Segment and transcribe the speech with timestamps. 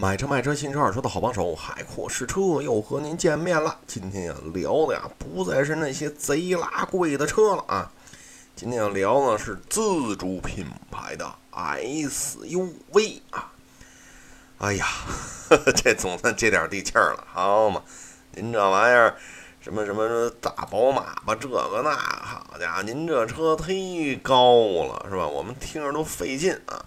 [0.00, 3.78] 买车卖车新车二手车的好帮手，海阔试车又和您见面了。
[3.86, 7.92] 今天要聊的呀，不再是那些贼拉贵的车了啊，
[8.56, 13.52] 今天要聊的是自主品牌的 SUV 啊。
[14.60, 14.86] 哎呀，
[15.76, 17.82] 这总算接点地气儿了，好嘛？
[18.32, 19.14] 您这玩意儿，
[19.60, 24.54] 什么什么大宝马吧，这个那，好家伙，您这车忒高
[24.86, 25.26] 了是吧？
[25.26, 26.82] 我们听着都费劲啊。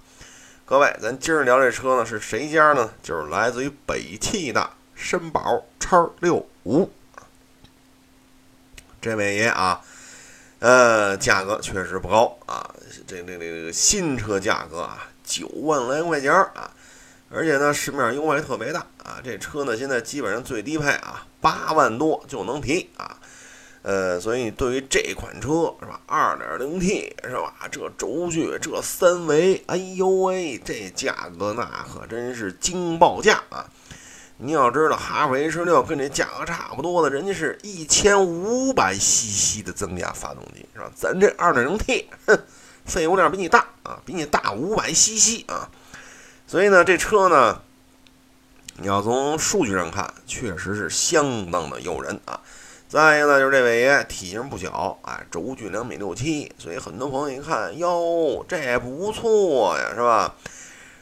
[0.66, 2.90] 各位，咱今儿聊这车呢，是谁家呢？
[3.04, 6.90] 就是来自于北汽的绅宝叉六五。
[9.02, 9.82] 这位爷啊，
[10.60, 12.74] 呃，价格确实不高啊，
[13.06, 16.72] 这这这个新车价格啊，九万来块钱啊，
[17.30, 19.20] 而且呢，市面优惠特别大啊。
[19.22, 23.20] 这车呢，现在基本上最低配啊，八万多就能提啊。
[23.84, 33.70] 呃，所以对于这款车是吧，二点零 T 是吧，这轴距这三维，哎呦喂，这价格那可真是惊爆价啊！
[34.38, 40.90] 你要知道，哈弗 H 六跟这价格差不多的，人家是一千五百 CC 的增压发动机是吧？
[40.96, 42.40] 咱这二点零 T，哼，
[42.86, 45.70] 废油量比你大啊，比你大五百 CC 啊！
[46.48, 47.62] 所以呢，这车呢，
[48.78, 52.40] 你要从数据上看，确实是相当的诱人啊。
[52.94, 60.36] 再一个呢，就是这位爷体型不小，哎，轴距两米六七，所以很多朋友一看，哟，这也不错呀，是吧？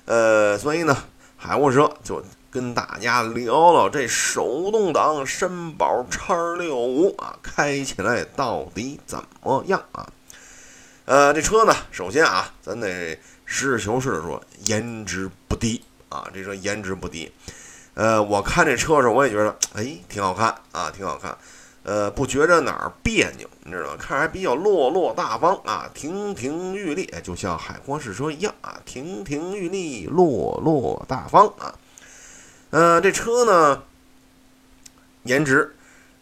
[0.05, 0.95] 呃，所以呢，
[1.35, 10.07] 海沃车就跟大家聊聊这手动挡绅宝叉六五啊，开起来到底怎么样啊？
[11.03, 17.29] 呃，这车呢，首先啊，咱得实事求是的说，颜值不低啊，这车颜值不低。
[17.95, 21.37] 呃，我看这车的时候，我也觉得，哎，挺好看啊，挺好看。
[21.83, 23.97] 呃，不觉着哪儿别扭，你知道吗？
[23.97, 31.73] 看着还比较落落大方啊，亭亭玉立，就像海阔试车一样啊，亭亭玉立，落落大方啊。
[32.69, 33.83] 呃，这车呢，
[35.23, 35.75] 颜值，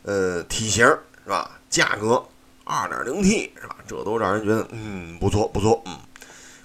[0.03, 1.59] 呃，体型是吧？
[1.69, 2.25] 价格，
[2.63, 3.75] 二点零 T 是吧？
[3.85, 5.97] 这都让人觉得嗯不错不错，嗯，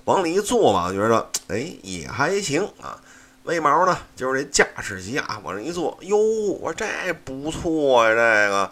[0.05, 2.99] 往里一坐吧，觉得哎也还行啊。
[3.45, 3.97] 为毛呢？
[4.17, 6.17] 就是这驾驶席啊，往这一坐，哟，
[6.63, 6.87] 我这
[7.25, 8.17] 不错呀，这
[8.51, 8.71] 个，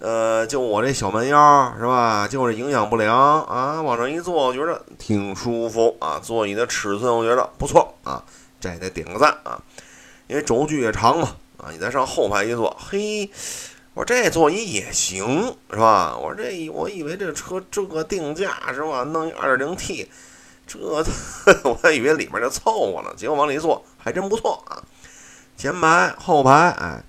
[0.00, 2.26] 呃，就我这小蛮腰是吧？
[2.26, 6.18] 就这营养不良啊，往上一坐，我觉得挺舒服啊。
[6.20, 8.24] 座椅的尺寸我觉得不错啊，
[8.58, 9.62] 这得点个赞啊。
[10.26, 13.30] 因为轴距也长嘛啊，你再上后排一坐，嘿，
[13.94, 16.18] 我这座椅也行是吧？
[16.18, 19.04] 我这我以为这车这个定价是吧？
[19.04, 20.10] 弄一二点零 T。
[20.72, 20.78] 这
[21.68, 24.78] 我还以为里面就凑合了，结果往里一坐还真不错啊！
[25.56, 27.02] 前排、后排，哎，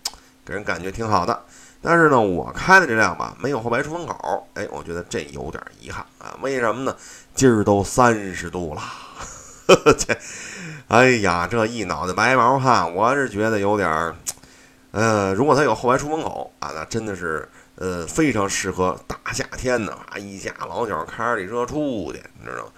[0.43, 1.45] 给人感觉挺好的。
[1.83, 6.35] 但是呢，我开的这辆吧，没有后排出风口，哎，我觉得这有点遗憾啊。
[6.41, 6.95] 为什么呢？
[7.35, 8.81] 今儿都三十度了，
[9.97, 10.17] 这，
[10.87, 14.15] 哎呀，这一脑袋白毛汗，我是觉得有点儿，
[14.91, 22.71] 呃，如果它有后排出风口啊，那真的是，呃，非常适合大夏天的啊，一家老小开着这车出去，你知道吗？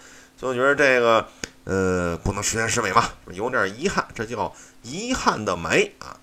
[0.43, 1.25] 就觉得这个，
[1.63, 6.17] 呃，不能十全十美嘛，有点遗憾，这叫遗憾的美啊。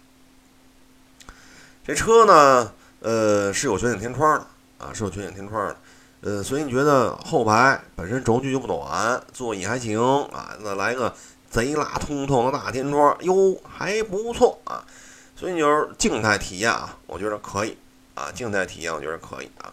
[1.82, 4.46] 这车呢，呃，是有全景天窗的
[4.84, 5.76] 啊，是有全景天窗的，
[6.20, 11.14] 呃，所以你觉得后排本身轴距就不短，座椅还行啊，那来个
[11.48, 14.84] 贼拉通透的大天窗，哟，还不错啊。
[15.34, 17.78] 所以你就是静态体验啊，我觉得可以
[18.14, 19.72] 啊，静态体验我觉得可以啊。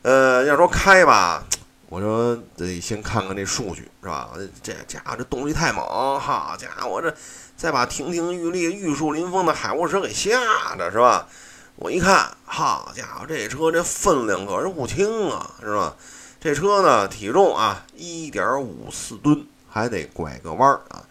[0.00, 1.44] 呃，要说开吧。
[1.88, 4.30] 我说得先看看这数据是吧？
[4.60, 7.14] 这家伙这动力太猛，好家伙这
[7.56, 11.28] 再把亭亭玉立、玉树临风的海沃车给吓着是吧？
[11.76, 15.94] 我一看，好家伙这车这分量可是不轻啊，是吧？
[16.40, 21.06] 这车呢体重啊一点五四吨，还得拐个弯儿啊，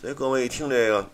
[0.00, 1.10] 所以各位一听这个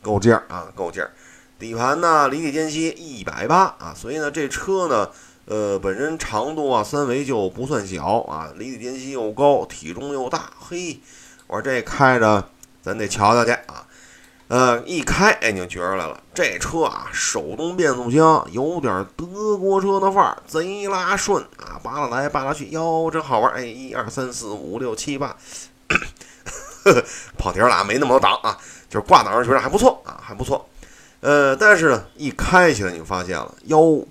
[0.00, 1.10] 够劲儿啊，够劲儿。
[1.58, 5.10] 底盘呢离地间隙一百八啊，所以呢这车呢。
[5.50, 11.00] 呃，本身长度啊，三维就不算小啊，离地间隙又高，体重又大，嘿，
[11.48, 12.48] 我说这开着，
[12.80, 13.84] 咱得瞧瞧去啊。
[14.46, 25.36] 呃，一开，哎，你就觉出来了，这车啊，手动变速箱，有点德国车的范儿，贼拉顺啊，扒拉来扒拉去，哟，真好玩，哎，一二三四五六七八，
[27.36, 28.56] 跑题了，没那么多档啊，
[28.88, 30.68] 就是挂档上觉得还不错啊，还不错。
[31.18, 34.06] 呃，但是呢，一开起来你就发现了，哟。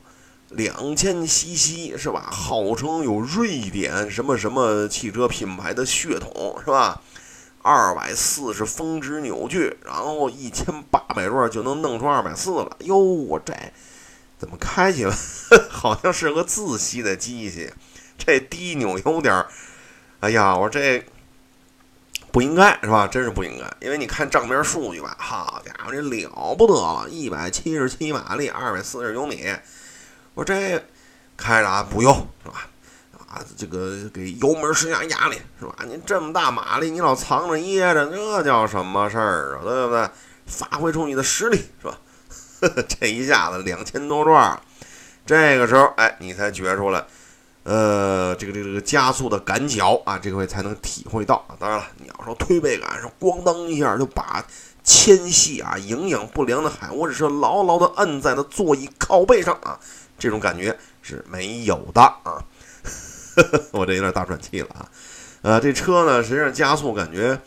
[0.49, 2.29] 两千 CC 是吧？
[2.31, 7.01] 号称有瑞典什么什么汽车品牌的血统是吧？
[7.61, 12.77] 二百四十峰值扭矩，然后一千八百转就能弄出二百四了。
[12.79, 13.53] 哟，我这
[14.37, 15.13] 怎么开起来
[15.69, 17.71] 好像是个自吸的机器？
[18.17, 19.47] 这低扭有点儿，
[20.21, 21.03] 哎呀，我这
[22.31, 23.05] 不应该是吧？
[23.07, 29.45] 真是不应该，因为你看账面数据吧，好家伙，这了不得了，一百七十七马力，二百四十牛米，
[30.33, 30.83] 我这
[31.35, 32.11] 开着啊不油
[32.43, 32.67] 是吧？
[33.27, 35.75] 啊，这个给油门施加压力是吧？
[35.85, 39.61] 你这么大马力，你老藏着掖着，这叫什么事儿啊？
[39.63, 40.09] 对不对？
[40.47, 41.97] 发挥出你的实力是吧？
[42.87, 44.59] 这一下子两千多转，
[45.25, 47.05] 这个时候哎，你才觉出来，
[47.63, 51.53] 呃，这个这个这个加速的感脚啊，这回才能体会到啊。
[51.59, 54.43] 当然了，你要说推背感，是咣当一下就把
[54.83, 59.79] 纤细啊、营养不良的海沃士车牢牢地摁在了座椅靠背上啊，
[60.19, 62.43] 这种感觉是没有的啊。
[63.71, 64.85] 我这有点大喘气了啊，
[65.41, 67.39] 呃，这车呢，实际上加速感觉，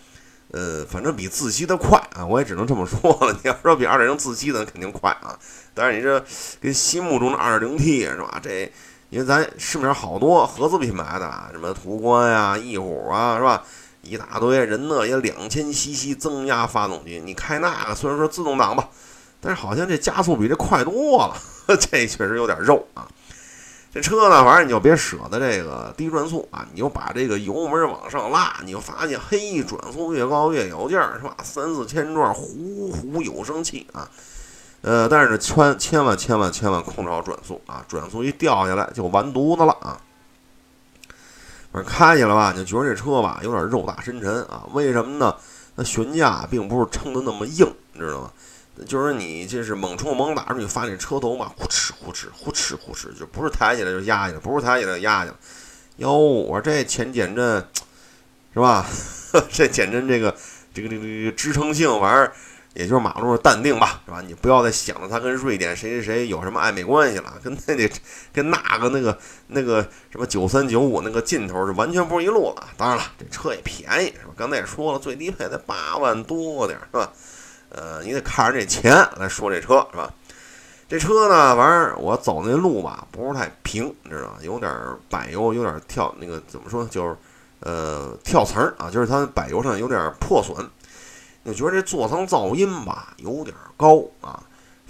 [0.51, 3.33] 呃，反正比自吸的快啊，我也只能这么说了。
[3.37, 5.39] 你要说比二点零自吸的肯定快啊，
[5.75, 6.25] 但是你这
[6.61, 8.41] 跟心目中的二点零 T 是吧？
[8.43, 8.73] 这
[9.11, 13.63] 因为咱市面上好多合资品牌的，啊什么途观呀、翼虎啊，是吧？
[14.01, 18.89] 一大堆人呢也两千 CC 增压发动机，你开那个虽然说自动挡吧，
[19.43, 21.37] 但是好像这加速比这快多了，
[21.77, 23.07] 这确实有点肉啊。
[23.93, 31.37] 这车呢，反正你就别舍得这个低转速啊，你就把这个油门往上拉，你就发现嘿，转速越高越有劲儿，是吧？
[31.43, 34.09] 三四千转，呼呼有生气啊！
[34.81, 40.01] 呃，但是千千万千万千万控制好转速啊，转速一掉下来就完犊子了啊！
[41.71, 44.63] 反正开起来吧，你就觉得这车吧有点肉大深沉啊？
[44.73, 45.35] 为什么呢？
[45.75, 48.31] 那悬架并不是撑得那么硬，你知道吗？
[48.87, 55.37] 就是你这是猛冲猛打，你发现车头嘛，呼哧呼哧呼哧呼哧，就不是抬起来就压下去，不是抬起来就压下去。
[55.97, 57.65] 哟，我说这前减震
[58.55, 58.87] 是吧？
[59.53, 60.35] 这减震这个
[60.75, 62.33] 这个这个这个支撑性玩意儿，
[62.75, 64.23] 也就是马路上淡定吧，是吧？
[64.27, 67.91] 你不要再想着它跟瑞典谁谁谁有什么暧昧关系了，跟那得
[68.33, 72.69] 跟那个那个那个什么九三九五那个劲头是完全不是一路了。
[72.77, 74.33] 当然了，这车也便宜，是吧？
[74.37, 77.13] 刚才也说了，最低配才八万多点，是吧？
[77.75, 80.13] 呃，你得看着这钱来说这车是吧？
[80.89, 84.35] 这车呢，反正我走那路吧，不是太平，你知道吗？
[84.43, 84.71] 有点
[85.09, 87.17] 柏油，有点跳那个怎么说，就是
[87.61, 90.55] 呃跳层啊，就是它柏油上有点破损。
[91.45, 94.41] 就觉得这座舱噪音吧有点高啊，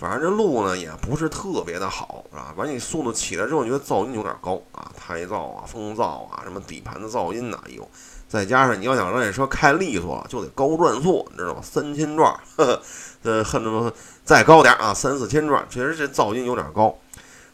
[0.03, 2.53] 反正这路呢也不是特别的好，是吧？
[2.57, 7.89] 完你速度起来之后，觉得噪音有点高啊，胎噪啊、风噪啊、什么底盘的噪音呐，哎呦。
[8.27, 11.61] 再加上你要想让这车开利索，就得高转速，你知道吗？
[11.63, 12.83] 三千转，呵呵，
[13.23, 13.95] 呃，恨不得
[14.25, 16.99] 再高点啊，三四千转，确实这噪音有点高。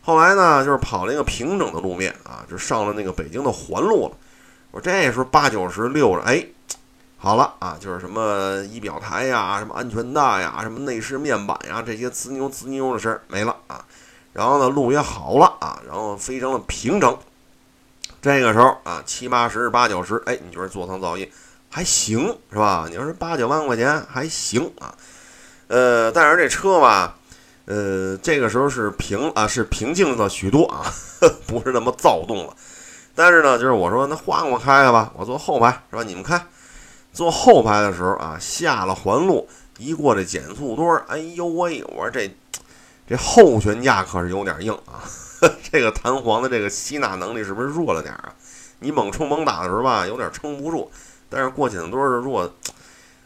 [0.00, 4.16] 后来呢，就是跑了一个平整的路面啊，就上了那个北京的环路了。
[4.70, 6.46] 我这时候八九十溜着，哎，
[7.20, 13.84] 好了啊，就是什么仪表台呀、什么安全带呀、什么内饰面板呀，这些滋扭滋扭的事儿没了啊。
[14.32, 17.18] 然后呢，路也好了啊，然后非常的平整。
[18.22, 21.28] 这个时候啊，七八十、八九十，哎，你觉得座舱噪音
[21.68, 22.86] 还行是吧？
[22.88, 24.94] 你要是八九万块钱还行啊，
[25.66, 27.16] 呃，但是这车吧，
[27.66, 30.86] 呃，这个时候是平啊，是平静了许多啊，
[31.48, 32.54] 不是那么躁动了。
[33.14, 36.04] 但是呢，就是我说那换我开开吧，我坐后排是吧？
[36.04, 36.40] 你们开，
[37.18, 42.32] 坐后排的时候啊，下了环路一过这减速墩儿，哎呦喂，我说这
[43.08, 45.02] 这后悬架可是有点硬啊。
[45.72, 48.32] 这个弹簧的这个吸纳能力是不是弱了点啊？
[48.78, 50.88] 你猛冲猛打的时候吧，有点撑不住。
[51.28, 52.54] 但是过减速墩儿如果，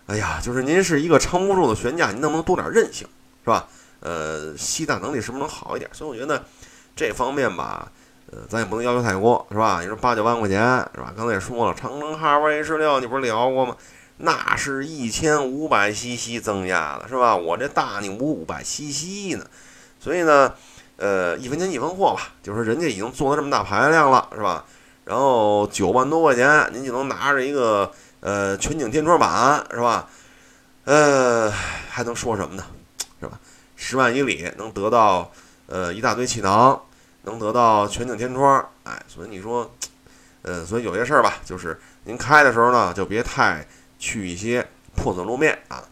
[0.06, 3.06] 哎呀，就是您是一个撑不住的悬架，您能不能多点韧性，
[3.44, 3.68] 是吧？
[4.00, 5.90] 呃，吸纳能力是不是能好一点？
[5.92, 6.42] 所以我觉得
[6.96, 7.92] 这方面吧，
[8.32, 9.80] 呃，咱也不能要求太多，是吧？
[9.80, 10.58] 你说八九万块钱，
[10.94, 11.12] 是吧？
[11.16, 13.76] 刚才也说了，长城哈弗 H 六，你不是聊过吗？
[14.16, 17.36] 那是一千五百 CC 增压的，是吧？
[17.36, 19.44] 我这大你五百 CC 呢，
[20.00, 20.52] 所以呢。
[20.98, 24.64] 呃，一分钱一分货吧，就是人家已经做了这么大排量了，是吧？
[25.04, 30.08] 然后九万多块钱，您就能拿着一个呃全景天窗板，是吧？
[30.84, 31.50] 呃，
[31.90, 32.64] 还能说什么呢？
[33.18, 33.40] 是吧？
[33.74, 35.32] 十万以里能得到
[35.66, 36.80] 呃一大堆气囊，
[37.23, 39.71] 能得到全景天窗，哎，所以你说，
[40.43, 43.67] 呃，所以有些事儿吧，就是您开的时候呢，就别太
[43.99, 45.85] 去一些破损路面啊。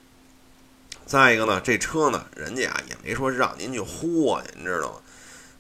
[1.07, 4.99] 再一个呢，这车呢，人家啊也没说让您去豁去，你知道吗？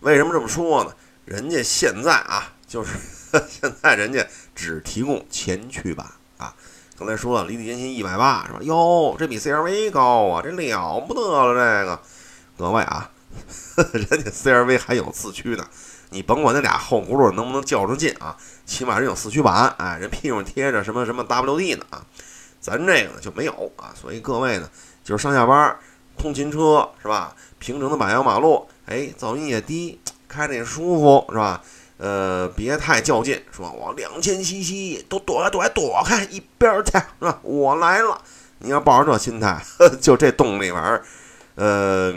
[0.00, 0.94] 为什么这么说呢？
[1.24, 2.96] 人家现在啊，就是
[3.48, 6.06] 现在人家只提供前驱版
[6.38, 6.54] 啊。
[6.98, 8.58] 刚才说了，离地间隙一百八是吧？
[8.62, 11.54] 哟，这比 CRV 高啊，这了不得了！
[11.54, 12.00] 这个
[12.58, 13.10] 各位啊，
[13.92, 15.64] 人家 CRV 还有四驱呢。
[16.10, 22.04] 你甭管那俩后轱辘能不能较上劲啊，起码人有四驱版，哎，人屁股贴着什么什么 WD 呢啊。
[22.60, 24.68] 咱这个呢就没有啊，所以各位呢。
[25.02, 25.76] 就是上下班
[26.18, 27.34] 通勤车是吧？
[27.58, 31.62] 平整的柏油马路，哎，噪音也低，开着也舒服是吧？
[31.96, 37.38] 呃，别太较劲，说我两千 CC 都躲开躲开躲开一边去，是吧？
[37.42, 38.20] 我来了，
[38.58, 39.64] 你要抱着这心态，
[40.00, 41.02] 就这动力玩意儿，
[41.54, 42.12] 呃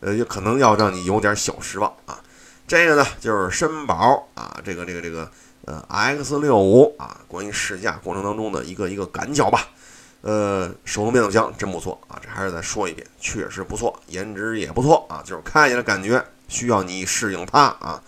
[0.00, 2.18] 呃，也可能要让你有点小失望啊。
[2.66, 5.30] 这个呢，就是绅宝啊，这个这个这个
[5.64, 9.68] 呃 X 六五啊，关于试驾过程当中的一个一个感脚吧。
[10.22, 18.02] 呃，手动变速箱真不错啊，这还是再说一遍，确实不错，颜值也不错啊，就是开起来感觉需要你适应它啊。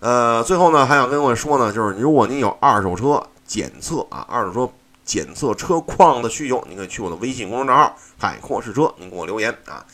[0.00, 4.72] 呃，最后呢，还想跟各位说呢，就是如果您有二手车检测啊，二手车
[5.04, 9.86] 检测车况的需求，您可以去我的微信公众账号“海阔试车”，您给我留言啊。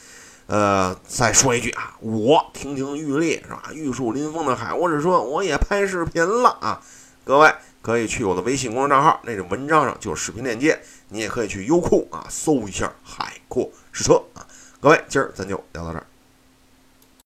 [0.46, 3.70] 呃，再说一句啊，我亭亭玉立是吧？
[3.72, 6.80] 玉树临风的海阔试车，我也拍视频了啊。
[7.24, 14.46] 各位可以去我的微信公众账号，那个文章上就是视频链接，你也可以去优酷啊搜一下“海阔试车”啊。
[14.80, 16.06] 各位，今儿咱就聊到这儿。